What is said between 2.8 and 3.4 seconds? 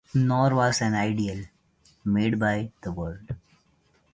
the Word.